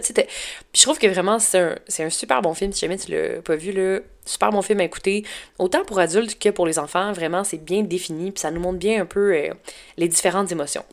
[0.74, 2.72] Je trouve que vraiment, c'est un, un super bon film.
[2.72, 5.26] Si jamais tu l'as pas vu, là, super bon film à écouter.
[5.60, 8.80] Autant pour adultes que pour les enfants, vraiment, c'est bien défini, puis ça nous montre
[8.80, 9.54] bien un peu euh,
[9.98, 10.84] les différentes émotions.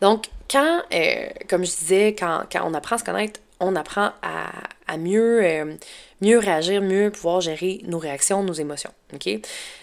[0.00, 4.96] Donc, quand, euh, comme je disais, quand, on apprend à se connaître, on apprend à,
[4.96, 5.74] mieux, euh,
[6.20, 8.90] mieux réagir, mieux pouvoir gérer nos réactions, nos émotions.
[9.14, 9.28] OK?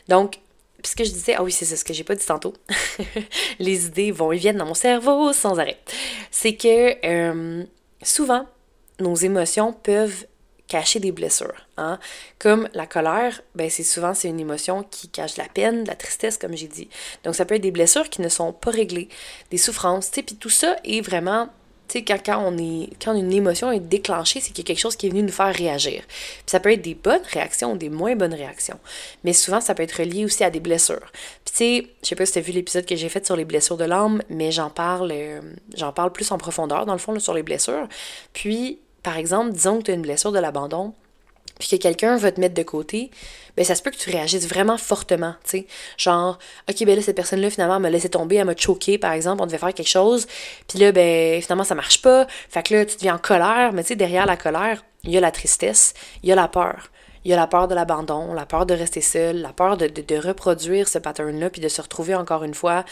[0.08, 0.40] Donc,
[0.84, 2.54] ce que je disais, ah oui, c'est ce que j'ai pas dit tantôt.
[3.60, 5.78] les idées vont et viennent dans mon cerveau sans arrêt.
[6.32, 7.64] C'est que euh,
[8.02, 8.48] souvent,
[9.00, 10.26] nos émotions peuvent
[10.72, 11.68] cacher des blessures.
[11.76, 12.00] Hein?
[12.40, 16.38] Comme la colère, ben c'est souvent c'est une émotion qui cache la peine, la tristesse,
[16.38, 16.88] comme j'ai dit.
[17.26, 19.10] Donc ça peut être des blessures qui ne sont pas réglées,
[19.50, 21.50] des souffrances, tu puis tout ça est vraiment
[21.94, 24.96] quand, quand, on est, quand une émotion est déclenchée, c'est qu'il y a quelque chose
[24.96, 26.04] qui est venu nous faire réagir.
[26.08, 28.80] Puis ça peut être des bonnes réactions ou des moins bonnes réactions.
[29.26, 31.12] Mais souvent, ça peut être lié aussi à des blessures.
[31.44, 33.36] Puis tu sais, je sais pas si tu as vu l'épisode que j'ai fait sur
[33.36, 35.42] les blessures de l'âme, mais j'en parle, euh,
[35.76, 37.90] j'en parle plus en profondeur, dans le fond, sur les blessures.
[38.32, 40.94] Puis, par exemple, disons que tu as une blessure de l'abandon,
[41.60, 43.12] puis que quelqu'un va te mettre de côté,
[43.56, 45.68] ben ça se peut que tu réagisses vraiment fortement, tu sais.
[45.98, 49.42] Genre, ok, ben là, cette personne-là, finalement, m'a laissé tomber, elle m'a choqué, par exemple,
[49.44, 50.28] on devait faire quelque chose,
[50.68, 52.26] puis là, ben, finalement, ça marche pas.
[52.50, 55.18] Fait que là, tu deviens en colère, mais tu sais, derrière la colère, il y
[55.18, 56.90] a la tristesse, il y a la peur.
[57.24, 59.88] Il y a la peur de l'abandon, la peur de rester seul, la peur de,
[59.88, 62.84] de, reproduire ce pattern-là, puis de se retrouver encore une fois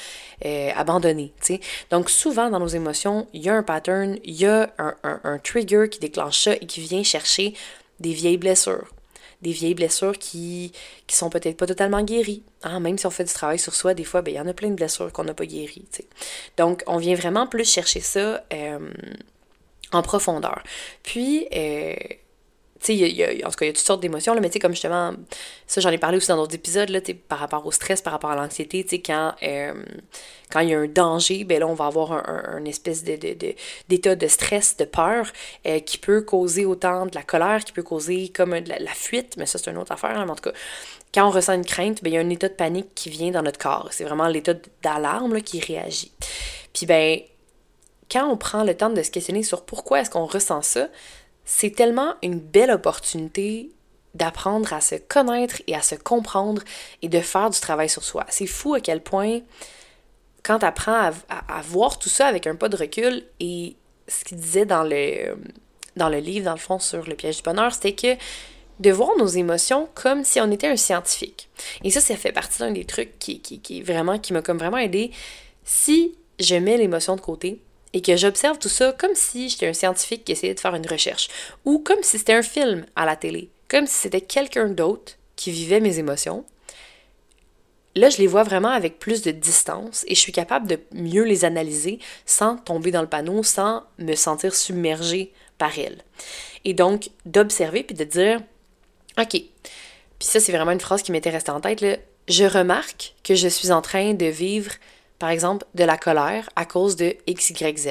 [0.45, 1.33] euh, abandonné.
[1.41, 1.59] sais.
[1.89, 5.37] Donc souvent dans nos émotions, il y a un pattern, il y a un, un,
[5.39, 7.53] trigger qui déclenche ça et qui vient chercher
[7.99, 8.87] des vieilles blessures.
[9.41, 10.73] Des vieilles blessures qui,
[11.07, 12.43] qui sont peut-être pas totalement guéries.
[12.63, 12.81] Hein?
[12.81, 14.53] Même si on fait du travail sur soi, des fois, ben, il y en a
[14.53, 15.85] plein de blessures qu'on n'a pas guéries.
[16.57, 18.89] Donc, on vient vraiment plus chercher ça euh,
[19.93, 20.61] en profondeur.
[21.03, 21.95] Puis, euh,
[22.81, 24.71] tu sais, en tout cas, il y a toutes sortes d'émotions, mais tu sais, comme
[24.71, 25.13] justement,
[25.67, 28.31] ça, j'en ai parlé aussi dans d'autres épisodes, là, par rapport au stress, par rapport
[28.31, 29.73] à l'anxiété, tu sais, quand, euh,
[30.51, 33.55] quand il y a un danger, ben là, on va avoir un, espèce de, de,
[33.89, 35.27] d'état de, stress, de peur,
[35.67, 39.35] euh, qui peut causer autant de la colère, qui peut causer comme de la, fuite,
[39.37, 40.53] mais ça, c'est une autre affaire, mais en tout cas,
[41.13, 43.31] quand on ressent une crainte, ben il y a un état de panique qui vient
[43.31, 43.89] dans notre corps.
[43.91, 46.11] C'est vraiment l'état d'alarme, qui réagit.
[46.73, 47.19] Puis, ben,
[48.11, 50.87] quand on prend le temps de se questionner sur pourquoi est-ce qu'on ressent ça,
[51.51, 53.71] c'est tellement une belle opportunité
[54.13, 56.61] d'apprendre à se connaître et à se comprendre
[57.01, 58.23] et de faire du travail sur soi.
[58.29, 59.39] C'est fou à quel point
[60.43, 63.75] quand tu apprends à, voir tout ça avec un pas de recul, et
[64.07, 65.37] ce qu'il disait dans le,
[65.95, 68.15] dans le livre, dans le fond, sur le piège du bonheur, c'était que
[68.79, 71.49] de voir nos émotions comme si on était un scientifique.
[71.83, 74.59] Et ça, ça fait partie d'un des trucs qui, qui, qui vraiment, qui m'a comme
[74.59, 75.09] vraiment aidé.
[75.63, 77.59] Si je mets l'émotion de côté
[77.93, 80.87] et que j'observe tout ça comme si j'étais un scientifique qui essayait de faire une
[80.87, 81.29] recherche,
[81.65, 85.51] ou comme si c'était un film à la télé, comme si c'était quelqu'un d'autre qui
[85.51, 86.45] vivait mes émotions,
[87.95, 91.23] là, je les vois vraiment avec plus de distance et je suis capable de mieux
[91.23, 96.03] les analyser sans tomber dans le panneau, sans me sentir submergée par elles.
[96.65, 98.41] Et donc, d'observer puis de dire,
[99.19, 101.97] OK, puis ça, c'est vraiment une phrase qui m'était restée en tête, là.
[102.27, 104.71] je remarque que je suis en train de vivre,
[105.19, 107.89] par exemple, de la colère à cause de X, Y, Z.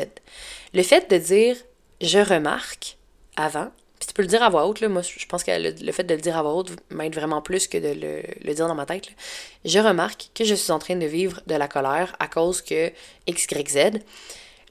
[0.75, 1.57] Le fait de dire
[2.01, 2.97] je remarque
[3.37, 5.93] avant, puis tu peux le dire à voix haute, là, moi je pense que le,
[5.93, 8.75] fait de le dire à voix haute m'aide vraiment plus que de le, dire dans
[8.75, 9.09] ma tête.
[9.65, 12.93] Je remarque que je suis en train de vivre de la colère à cause que
[13.27, 14.01] X, Y, Z.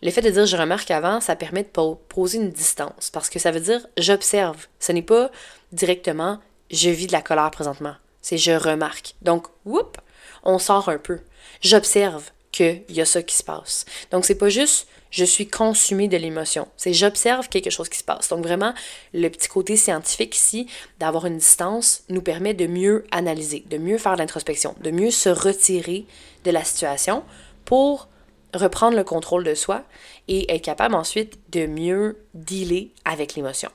[0.03, 3.39] Le fait de dire je remarque avant, ça permet de poser une distance parce que
[3.39, 4.67] ça veut dire j'observe.
[4.79, 5.31] Ce n'est pas
[5.71, 6.39] directement
[6.69, 7.95] je vis de la colère présentement.
[8.21, 9.15] C'est je remarque.
[9.21, 9.97] Donc, whoop,
[10.43, 11.19] on sort un peu.
[11.61, 13.85] J'observe qu'il y a ça qui se passe.
[14.11, 16.67] Donc, c'est pas juste je suis consumé de l'émotion.
[16.77, 18.29] C'est j'observe quelque chose qui se passe.
[18.29, 18.73] Donc vraiment,
[19.13, 20.67] le petit côté scientifique ici,
[20.99, 25.29] d'avoir une distance, nous permet de mieux analyser, de mieux faire l'introspection, de mieux se
[25.29, 26.05] retirer
[26.43, 27.23] de la situation
[27.65, 28.09] pour
[28.53, 29.83] reprendre le contrôle de soi
[30.27, 33.69] et être capable ensuite de mieux dealer avec l'émotion.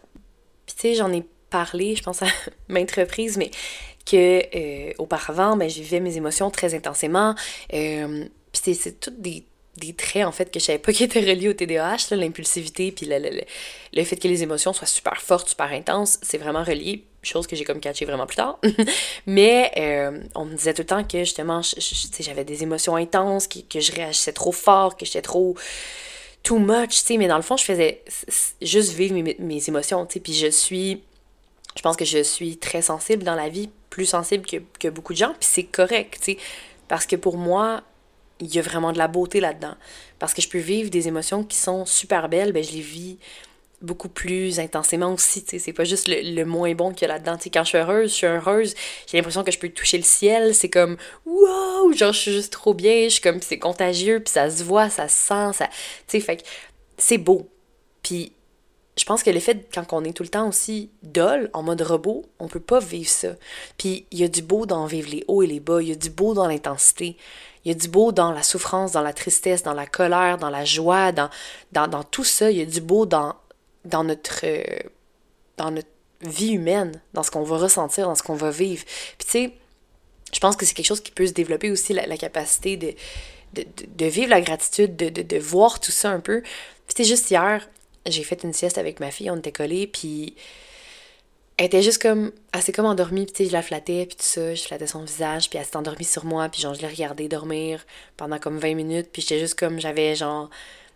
[0.67, 2.27] Puis tu sais, j'en ai parlé, je pense à
[2.69, 3.51] maintes reprises, mais
[4.05, 7.35] que euh, auparavant, ben, je vivais mes émotions très intensément.
[7.73, 9.45] Euh, puis c'est toutes des
[9.77, 13.07] des traits en fait que je savais pas qui étaient reliés au TDAH, l'impulsivité puis
[13.09, 17.57] le, fait que les émotions soient super fortes, super intenses, c'est vraiment relié, chose que
[17.57, 18.59] j'ai comme catché vraiment plus tard.
[19.27, 21.61] Mais euh, on me disait tout le temps que justement
[22.21, 25.57] j'avais des émotions intenses, que, je réagissais trop fort, que j'étais trop
[26.43, 28.03] too much, tu sais, mais dans le fond, je faisais
[28.61, 31.03] juste vivre mes, émotions, tu sais, puis je suis
[31.77, 35.15] je pense que je suis très sensible dans la vie, plus sensible que, que beaucoup
[35.15, 36.39] de gens, puis c'est correct, tu sais,
[36.89, 37.83] parce que pour moi,
[38.41, 39.75] il y a vraiment de la beauté là-dedans.
[40.19, 43.19] Parce que je peux vivre des émotions qui sont super belles, ben je les vis
[43.83, 47.51] beaucoup plus intensément aussi, c'est pas juste le, moins bon qu'il y a là-dedans, tu
[47.51, 48.75] quand je suis heureuse, je suis heureuse,
[49.09, 52.53] j'ai l'impression que je peux toucher le ciel, c'est comme, wow, genre, je suis juste
[52.53, 55.67] trop bien, je suis comme, c'est contagieux, puis ça se voit, ça se sent, ça,
[55.67, 55.73] tu
[56.07, 56.45] sais, fait
[56.97, 57.49] c'est beau.
[58.03, 58.33] Puis
[58.97, 61.81] je pense que le fait, quand on est tout le temps aussi dol, en mode
[61.81, 63.31] robot, on peut pas vivre ça.
[63.79, 65.93] Puis il y a du beau dans vivre les hauts et les bas, il y
[65.93, 67.17] a du beau dans l'intensité.
[67.65, 70.51] Il y a du beau dans la souffrance, dans la tristesse, dans la colère, dans
[70.51, 71.31] la joie, dans,
[71.73, 72.51] dans, tout ça.
[72.51, 73.37] Il y a du beau dans,
[73.85, 74.45] dans, notre,
[75.57, 75.89] dans notre
[76.21, 78.85] vie humaine, dans ce qu'on va ressentir, dans ce qu'on va vivre.
[79.17, 79.53] Puis tu sais,
[80.33, 82.95] je pense que c'est quelque chose qui peut se développer aussi, la, capacité de,
[83.55, 86.43] de, vivre la gratitude, de, de, voir tout ça un peu.
[86.87, 87.69] Puis tu juste hier,
[88.07, 90.35] j'ai fait une sieste avec ma fille, on était collés, puis
[91.57, 94.17] elle était juste comme, elle s'est comme endormie, puis tu sais, je la flattais, puis
[94.17, 96.81] tout ça, je flattais son visage, puis elle s'est endormie sur moi, puis genre, je
[96.81, 97.85] l'ai regardée dormir
[98.17, 100.51] pendant comme 20 minutes, puis j'étais juste comme, j'avais genre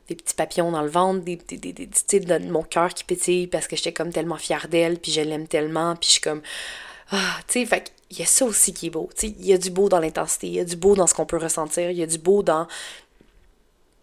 [0.09, 3.05] des petits papillons dans le ventre, des, des, des, des tu sais, mon cœur qui
[3.05, 6.21] pétille parce que j'étais comme tellement fière d'elle, puis je l'aime tellement, puis je suis
[6.21, 6.43] comme,
[7.11, 9.47] ah, tu sais, fait il y a ça aussi qui est beau, tu sais, il
[9.47, 11.39] y a du beau dans l'intensité, il y a du beau dans ce qu'on peut
[11.39, 12.69] ressentir, il y a du beau dans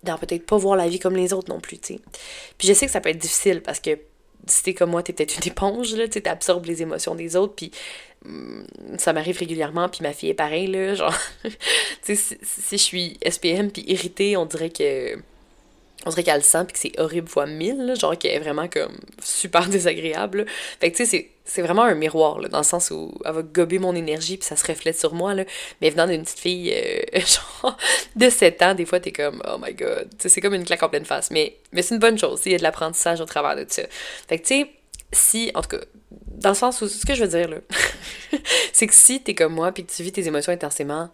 [0.04, 2.00] dans peut-être pas voir la vie comme les autres non plus, tu sais.
[2.58, 3.98] Puis je sais que ça peut être difficile parce que
[4.48, 7.54] si t'es comme moi, t'es peut-être une éponge, là, tu absorbes les émotions des autres,
[7.56, 7.72] puis
[8.26, 8.64] mm,
[8.98, 13.18] ça m'arrive régulièrement, puis ma fille est pareille, là, genre, tu sais, si, je suis
[13.26, 15.18] SPM puis irritée, on dirait que
[16.06, 18.68] on dirait qu'elle le sent puis que c'est horrible fois mille, genre qu'elle est vraiment
[18.68, 20.46] comme super désagréable.
[20.82, 23.42] Fait que tu sais, c'est vraiment un miroir, là, dans le sens où elle va
[23.42, 25.44] gober mon énergie puis ça se reflète sur moi, là.
[25.82, 27.20] Mais venant d'une petite fille, euh,
[27.62, 27.78] genre,
[28.16, 30.10] de 7 ans, des fois, t'es comme, oh my god.
[30.20, 31.32] C'est comme une claque en pleine face.
[31.32, 33.84] Mais, mais c'est une bonne chose, il y a de l'apprentissage au travers de ça.
[34.28, 34.70] Fait que tu sais,
[35.12, 37.58] si, en tout cas, dans le sens où, ce que je veux dire, là,
[38.74, 41.10] c'est que si t'es comme moi puis que tu vis tes émotions intensément,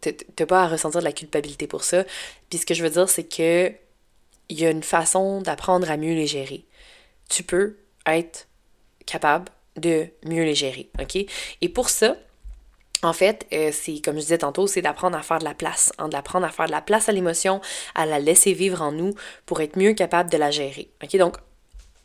[0.00, 2.04] t'as pas à ressentir de la culpabilité pour ça.
[2.50, 3.72] Puis ce que je veux dire, c'est que
[4.48, 6.64] il y a une façon d'apprendre à mieux les gérer.
[7.28, 8.48] Tu peux être
[9.06, 11.16] capable de mieux les gérer, OK?
[11.60, 12.16] Et pour ça,
[13.02, 15.92] en fait, euh, c'est comme je disais tantôt, c'est d'apprendre à faire de la place,
[15.98, 17.60] hein, d'apprendre à faire de la place à l'émotion,
[17.94, 19.14] à la laisser vivre en nous
[19.46, 20.90] pour être mieux capable de la gérer.
[21.02, 21.16] OK?
[21.16, 21.36] Donc,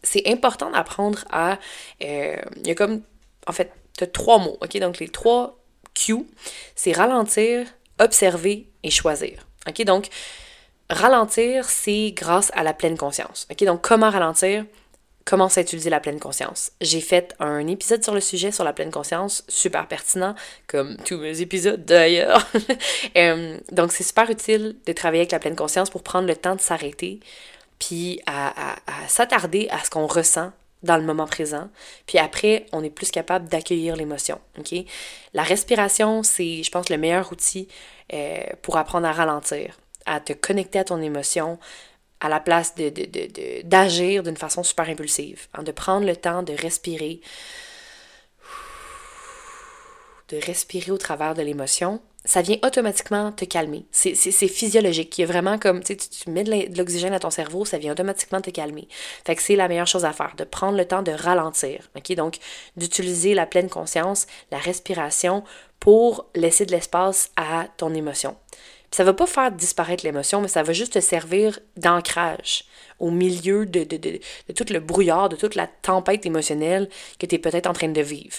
[0.03, 1.59] c'est important d'apprendre à.
[2.03, 3.01] Euh, il y a comme.
[3.45, 4.57] En fait, tu as trois mots.
[4.61, 4.77] OK?
[4.79, 5.59] Donc, les trois
[5.93, 6.25] Q,
[6.75, 7.67] c'est ralentir,
[7.99, 9.47] observer et choisir.
[9.67, 9.83] OK?
[9.83, 10.09] Donc,
[10.89, 13.45] Ralentir, c'est grâce à la pleine conscience.
[13.51, 13.63] OK?
[13.65, 14.65] Donc, comment ralentir?
[15.27, 16.71] Commence à utiliser la pleine conscience?
[16.81, 20.33] J'ai fait un épisode sur le sujet, sur la pleine conscience, super pertinent,
[20.67, 22.47] comme tous mes épisodes d'ailleurs.
[23.71, 26.61] Donc, c'est super utile de travailler avec la pleine conscience pour prendre le temps de
[26.61, 27.19] s'arrêter,
[27.77, 30.51] puis à, à s'attarder à ce qu'on ressent
[30.83, 31.69] dans le moment présent.
[32.05, 34.39] Puis après, on est plus capable d'accueillir l'émotion.
[34.57, 34.73] OK?
[35.33, 37.67] La respiration, c'est, je pense, le meilleur outil
[38.13, 41.59] euh, pour apprendre à ralentir, à te connecter à ton émotion
[42.19, 42.91] à la place de,
[43.63, 45.47] d'agir d'une façon super impulsive.
[45.53, 47.21] Hein, de prendre le temps de respirer,
[50.29, 53.85] de respirer au travers de l'émotion, ça vient automatiquement te calmer.
[53.91, 54.13] C'est
[54.47, 55.17] physiologique.
[55.17, 57.93] Il y a vraiment comme, tu, tu mets de l'oxygène à ton cerveau, ça vient
[57.93, 58.89] automatiquement te calmer.
[59.25, 61.89] Fait que c'est la meilleure chose à faire, de prendre le temps de ralentir.
[61.95, 62.13] OK?
[62.15, 62.37] Donc,
[62.75, 65.45] d'utiliser la pleine conscience, la respiration
[65.79, 68.35] pour laisser de l'espace à ton émotion.
[68.91, 72.65] Ça ça va pas faire disparaître l'émotion, mais ça va juste te servir d'ancrage
[72.99, 73.83] au milieu de,
[74.53, 78.01] tout le brouillard, de toute la tempête émotionnelle que tu es peut-être en train de
[78.01, 78.37] vivre.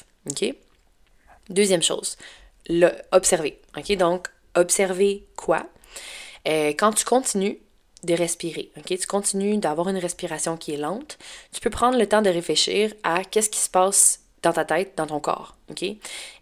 [1.49, 2.17] Deuxième chose,
[2.69, 3.61] le, observer.
[3.77, 3.97] OK?
[3.97, 5.67] Donc, observer quoi?
[6.47, 7.59] Euh, quand tu continues
[8.05, 8.71] de respirer?
[8.87, 11.19] Tu continues d'avoir une respiration qui est lente,
[11.53, 14.93] tu peux prendre le temps de réfléchir à qu'est-ce qui se passe dans ta tête,
[14.97, 15.85] dans ton corps, OK?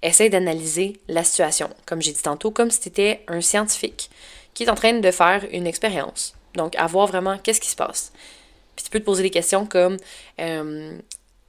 [0.02, 4.10] Essaye d'analyser la situation, comme j'ai dit tantôt, comme si tu étais un scientifique
[4.54, 6.34] qui est en train de faire une expérience.
[6.54, 8.12] Donc, à voir vraiment qu'est-ce qui se passe.
[8.74, 9.96] Puis tu peux te poser des questions comme
[10.40, 10.98] euh,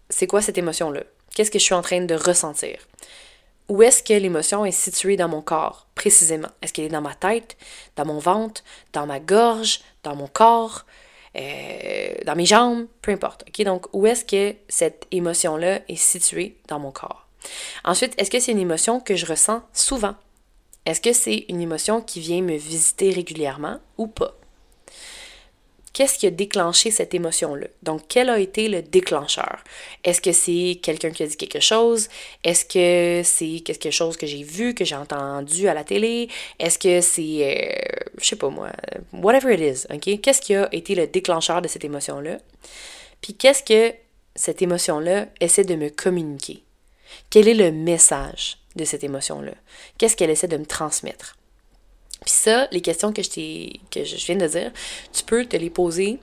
[0.10, 1.04] c'est quoi cette émotion-là?
[1.36, 2.80] Qu'est-ce que je suis en train de ressentir?
[3.70, 6.48] où est-ce que l'émotion est située dans mon corps, précisément?
[6.62, 7.58] Est-ce qu'elle est dans ma tête,
[7.96, 10.86] dans mon ventre, dans ma gorge, dans mon corps,
[11.38, 13.46] euh, dans mes jambes, peu importe.
[13.64, 17.28] Donc, où est-ce que cette émotion-là est située dans mon corps?
[17.84, 20.16] Ensuite, est-ce que c'est une émotion que je ressens souvent?
[20.86, 24.38] Est-ce que c'est une émotion qui vient me visiter régulièrement ou pas?
[25.98, 27.66] Qu'est-ce qui a déclenché cette émotion-là?
[27.82, 29.64] Donc, quel a été le déclencheur?
[30.04, 32.08] Est-ce que c'est quelqu'un qui a dit quelque chose?
[32.44, 36.30] Est-ce que c'est quelque chose que j'ai vu, que j'ai entendu à la télé?
[36.60, 38.70] Est-ce que c'est, euh, je sais pas moi,
[39.12, 40.22] whatever it is, ok?
[40.22, 42.38] Qu'est-ce qui a été le déclencheur de cette émotion-là?
[43.20, 43.96] Puis qu'est-ce que
[44.36, 46.62] cette émotion-là essaie de me communiquer?
[47.32, 49.54] Quel est le message de cette émotion-là?
[49.98, 51.38] Qu'est-ce qu'elle essaie de me transmettre?
[52.22, 53.30] Puis ça, les questions que je,
[53.92, 54.72] que je viens de dire,
[55.14, 56.20] tu peux te les poser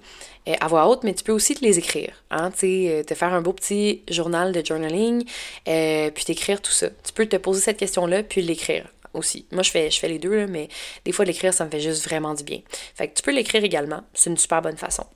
[0.49, 2.23] euh, à voix haute, mais tu peux aussi te les écrire.
[2.31, 5.25] Hein, euh, te faire un beau petit journal de journaling,
[5.69, 6.91] euh, puis t'écrire tout ça.
[6.91, 9.47] Tu peux te poser cette question-là, puis l'écrire aussi.
[9.53, 10.69] Moi, je fais, je fais les deux, là, mais
[11.05, 12.61] des fois, l'écrire, ça me fait juste vraiment du bien.
[12.95, 14.03] Fait que tu peux l'écrire également.
[14.13, 15.07] C'est une super bonne façon.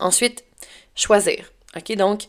[0.00, 0.44] Ensuite,
[0.96, 1.52] choisir.
[1.76, 1.94] OK?
[1.96, 2.24] Donc,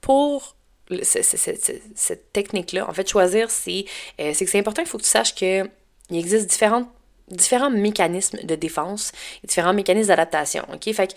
[0.00, 0.56] pour
[1.02, 3.84] cette technique-là, en fait, choisir, c'est
[4.20, 5.70] euh, que c'est important, il faut que tu saches qu'il
[6.10, 6.88] existe différentes,
[7.28, 10.66] différents mécanismes de défense et différents mécanismes d'adaptation.
[10.72, 10.92] OK?
[10.92, 11.14] Fait que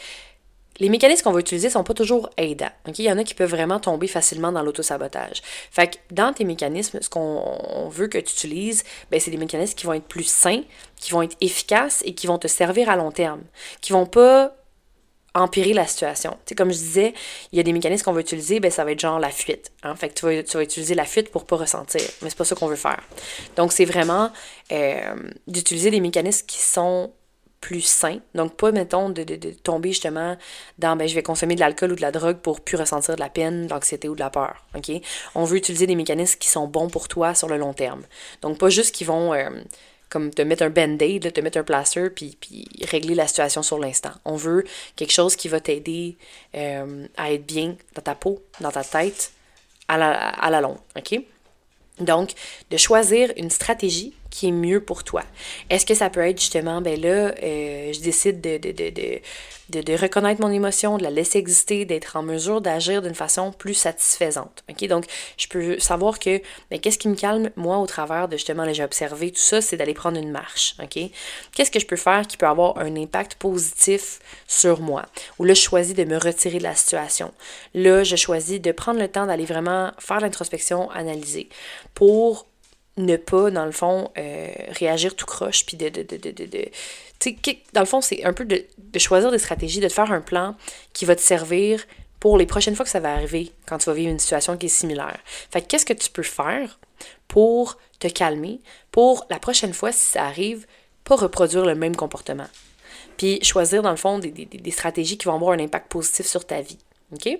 [0.80, 2.72] les mécanismes qu'on va utiliser sont pas toujours aidants.
[2.88, 3.00] OK?
[3.00, 5.42] Il y en a qui peuvent vraiment tomber facilement dans l'autosabotage.
[5.72, 9.76] Fait que dans tes mécanismes, ce qu'on veut que tu utilises, ben, c'est des mécanismes
[9.76, 10.64] qui vont être plus sains,
[10.98, 13.42] qui vont être efficaces et qui vont te servir à long terme,
[13.82, 14.56] qui vont pas
[15.36, 16.38] empirer la situation.
[16.46, 17.14] Tu comme je disais,
[17.52, 19.72] il y a des mécanismes qu'on va utiliser, ben ça va être genre la fuite.
[19.84, 19.96] Hein?
[19.96, 22.56] Fait tu vas, tu vas utiliser la fuite pour pas ressentir, mais c'est pas ça
[22.56, 23.04] qu'on veut faire.
[23.56, 24.32] Donc c'est vraiment
[24.72, 25.16] euh,
[25.48, 27.12] d'utiliser des mécanismes qui sont
[27.60, 28.20] plus sains.
[28.34, 30.38] Donc pas, mettons, de, de, de, tomber justement
[30.78, 33.20] dans ben, je vais consommer de l'alcool ou de la drogue pour plus ressentir de
[33.20, 34.66] la peine, de l'anxiété ou de la peur.
[35.34, 38.04] On veut utiliser des mécanismes qui sont bons pour toi sur le long terme.
[38.42, 39.50] Donc pas juste qui vont euh,
[40.10, 43.80] comme te mettre un band-aid, te mettre un plaster, puis, puis régler la situation sur
[43.80, 44.12] l'instant.
[44.24, 44.64] On veut
[44.96, 46.18] quelque chose qui va t'aider
[46.56, 49.32] euh, à être bien dans ta peau, dans ta tête,
[49.88, 51.20] à la, à la longue, OK?
[52.00, 52.32] Donc,
[52.72, 55.24] de choisir une stratégie qui est mieux pour toi.
[55.70, 60.98] Est-ce que ça peut être justement, ben là, euh, je décide de, reconnaître mon émotion,
[60.98, 64.66] de la laisser exister, d'être en mesure d'agir d'une façon plus satisfaisante.
[64.70, 64.86] OK?
[64.90, 65.06] Donc,
[65.38, 68.84] je peux savoir que, ben, qu'est-ce qui me calme, moi, au travers de justement, j'ai
[68.84, 70.76] observé tout ça, c'est d'aller prendre une marche.
[70.84, 71.00] OK?
[71.54, 75.06] Qu'est-ce que je peux faire qui peut avoir un impact positif sur moi?
[75.40, 77.32] Ou là, je choisis de me retirer de la situation.
[77.74, 81.48] Là, je choisis de prendre le temps d'aller vraiment faire l'introspection, analyser
[81.94, 82.48] pour
[82.98, 85.90] ne pas, dans le fond, euh, réagir tout croche, puis de...
[85.90, 86.70] de, de,
[87.74, 88.66] dans le fond, c'est un peu de,
[88.98, 90.56] choisir des stratégies, de te faire un plan
[90.94, 91.84] qui va te servir
[92.20, 94.68] pour les prochaines fois que ça va arriver, quand tu vas vivre une situation qui
[94.68, 95.18] est similaire.
[95.52, 96.80] Fait qu'est-ce que tu peux faire
[97.28, 98.60] pour te calmer,
[98.92, 100.66] pour la prochaine fois, si ça arrive,
[101.04, 102.48] pas reproduire le même comportement?
[103.18, 106.26] Puis choisir, dans le fond, des, des, des stratégies qui vont avoir un impact positif
[106.26, 106.80] sur ta vie.
[107.14, 107.40] OK?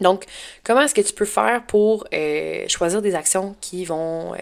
[0.00, 0.24] Donc,
[0.64, 4.36] comment est-ce que tu peux faire pour euh, choisir des actions qui vont euh,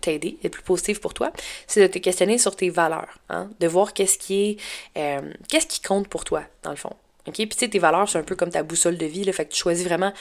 [0.00, 1.32] t'aider, être plus positives pour toi?
[1.66, 3.50] C'est de te questionner sur tes valeurs, hein?
[3.60, 4.56] de voir qu'est-ce qui est,
[4.98, 6.92] euh, qu'est-ce qui compte pour toi, dans le fond.
[7.26, 7.34] OK?
[7.34, 9.46] Puis tu sais, tes valeurs, c'est un peu comme ta boussole de vie, là, fait
[9.46, 10.12] que tu choisis vraiment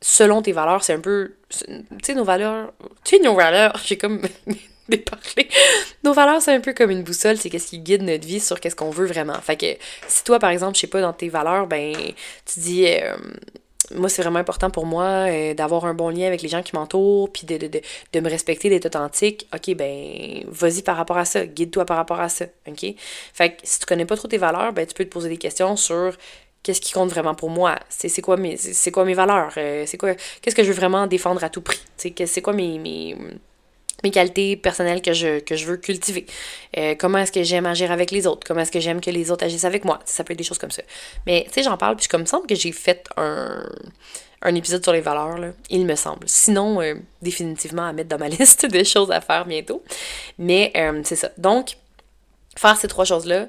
[0.00, 1.34] selon tes valeurs, c'est un peu.
[1.50, 1.66] Tu
[2.02, 2.72] sais, nos valeurs.
[3.04, 4.22] Tu sais, nos valeurs, j'ai comme
[4.88, 5.48] déparlé.
[6.04, 8.60] Nos valeurs, c'est un peu comme une boussole, c'est qu'est-ce qui guide notre vie sur
[8.60, 9.38] qu'est-ce qu'on veut vraiment.
[9.40, 9.76] Fait que
[10.08, 11.94] si toi, par exemple, je sais pas, dans tes valeurs, ben,
[12.46, 12.86] tu dis.
[13.94, 16.74] Moi, c'est vraiment important pour moi euh, d'avoir un bon lien avec les gens qui
[16.74, 17.80] m'entourent, puis de, de, de,
[18.12, 19.48] de, me respecter, d'être authentique.
[19.54, 21.46] OK, ben, vas-y par rapport à ça.
[21.46, 22.46] Guide-toi par rapport à ça.
[22.68, 22.86] OK?
[23.34, 25.38] Fait que si tu connais pas trop tes valeurs, ben, tu peux te poser des
[25.38, 26.16] questions sur
[26.62, 27.78] qu'est-ce qui compte vraiment pour moi?
[27.88, 28.56] C'est quoi mes
[28.92, 29.52] quoi mes valeurs?
[29.56, 31.80] Euh, c'est quoi qu'est-ce que je veux vraiment défendre à tout prix?
[31.96, 33.16] C'est quoi mes
[34.04, 36.26] mes qualités personnelles que je, que je veux cultiver.
[36.76, 38.46] Euh, comment est-ce que j'aime agir avec les autres?
[38.46, 40.00] Comment est-ce que j'aime que les autres agissent avec moi?
[40.04, 40.82] Ça peut être des choses comme ça.
[41.26, 43.62] Mais tu sais, j'en parle, puis il me semble que j'ai fait un,
[44.42, 46.28] un épisode sur les valeurs, là, il me semble.
[46.28, 49.82] Sinon, euh, définitivement à mettre dans ma liste de choses à faire bientôt.
[50.38, 50.72] Mais
[51.04, 51.30] c'est ça.
[51.38, 51.76] Donc,
[52.56, 53.48] faire ces trois choses-là,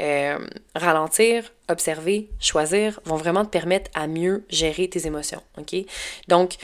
[0.00, 0.38] euh,
[0.74, 5.42] ralentir, observer, choisir vont vraiment te permettre à mieux gérer tes émotions.
[5.56, 5.74] OK?
[6.28, 6.56] Donc,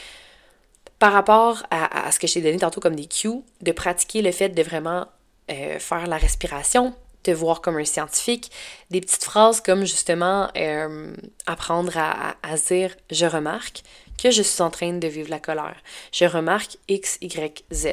[1.03, 4.31] par rapport à, ce que je t'ai donné tantôt comme des cues, de pratiquer le
[4.31, 5.05] fait de vraiment
[5.51, 8.49] euh, faire la respiration, te voir comme un scientifique,
[8.89, 11.13] des petites phrases comme justement euh,
[11.45, 13.83] apprendre à, à, dire je remarque
[14.17, 15.75] que je suis en train de vivre la colère.
[16.13, 17.87] Je remarque X, Y, Z.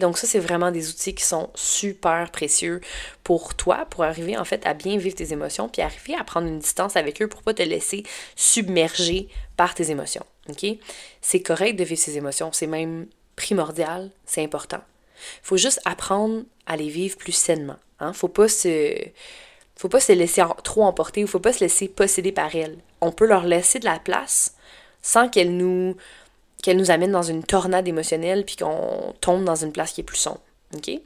[0.00, 2.80] Donc ça, c'est vraiment des outils qui sont super précieux
[3.22, 6.48] pour toi, pour arriver en fait à bien vivre tes émotions, puis arriver à prendre
[6.48, 8.02] une distance avec eux pour pas te laisser
[8.34, 10.26] submerger par tes émotions.
[10.50, 10.78] OK?
[11.20, 14.80] C'est correct de vivre ces émotions, c'est même primordial, c'est important.
[15.42, 17.76] Faut juste apprendre à les vivre plus sainement.
[17.98, 18.12] Hein?
[18.12, 18.94] Faut pas se
[19.76, 22.78] faut pas se laisser trop emporter ou faut pas se laisser posséder par elles.
[23.00, 24.54] On peut leur laisser de la place
[25.00, 25.96] sans qu'elles nous
[26.62, 30.04] qu'elle nous amène dans une tornade émotionnelle puis qu'on tombe dans une place qui est
[30.04, 30.40] plus sombre.
[30.74, 31.00] OK?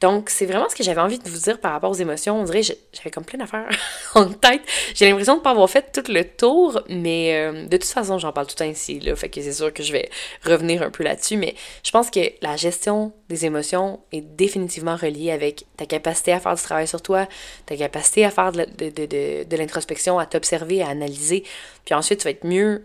[0.00, 2.40] Donc, c'est vraiment ce que j'avais envie de vous dire par rapport aux émotions.
[2.40, 3.68] On dirait j'avais comme plein d'affaires
[4.14, 4.62] en tête.
[4.94, 8.18] J'ai l'impression de ne pas avoir fait tout le tour, mais euh, de toute façon,
[8.18, 9.16] j'en parle tout ici, là.
[9.16, 10.08] Fait que c'est sûr que je vais
[10.44, 11.36] revenir un peu là-dessus.
[11.36, 16.38] Mais je pense que la gestion des émotions est définitivement reliée avec ta capacité à
[16.38, 17.26] faire du travail sur toi,
[17.66, 21.42] ta capacité à faire de, de, de l'introspection, à t'observer, à analyser.
[21.84, 22.84] Puis ensuite, tu vas être mieux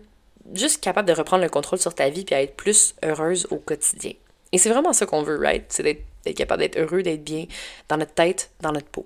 [0.52, 3.56] juste capable de reprendre le contrôle sur ta vie puis à être plus heureuse au
[3.56, 4.12] quotidien.
[4.52, 5.64] Et c'est vraiment ça qu'on veut, right?
[5.68, 7.44] C'est d'être capable d'être heureux, d'être bien
[7.88, 9.04] dans notre tête, dans notre peau.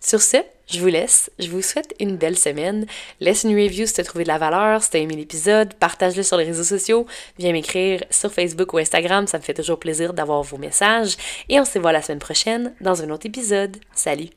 [0.00, 0.38] Sur ce,
[0.70, 1.30] je vous laisse.
[1.38, 2.86] Je vous souhaite une belle semaine.
[3.20, 5.74] Laisse une review si tu as trouvé de la valeur, si tu as aimé l'épisode.
[5.74, 7.06] Partage-le sur les réseaux sociaux.
[7.38, 9.26] Viens m'écrire sur Facebook ou Instagram.
[9.26, 11.16] Ça me fait toujours plaisir d'avoir vos messages.
[11.48, 13.76] Et on se voit la semaine prochaine dans un autre épisode.
[13.94, 14.30] Salut!